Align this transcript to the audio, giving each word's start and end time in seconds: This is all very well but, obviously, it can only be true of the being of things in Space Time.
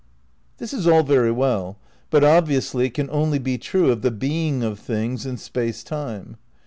This 0.57 0.73
is 0.73 0.87
all 0.87 1.03
very 1.03 1.29
well 1.31 1.77
but, 2.09 2.23
obviously, 2.23 2.87
it 2.87 2.95
can 2.95 3.07
only 3.11 3.37
be 3.37 3.59
true 3.59 3.91
of 3.91 4.01
the 4.01 4.09
being 4.09 4.63
of 4.63 4.79
things 4.79 5.27
in 5.27 5.37
Space 5.37 5.83
Time. 5.83 6.37